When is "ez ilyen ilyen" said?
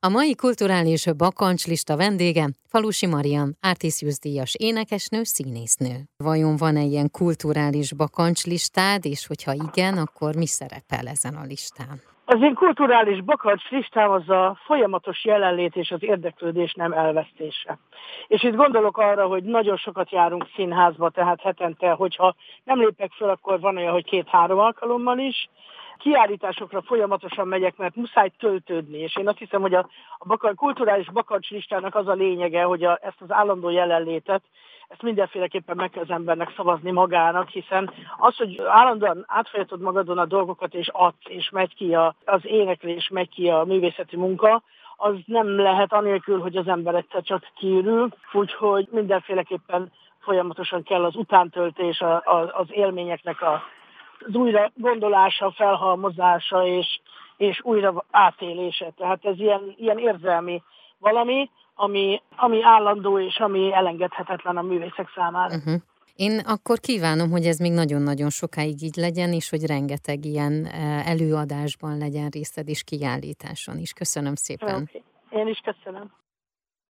59.24-59.98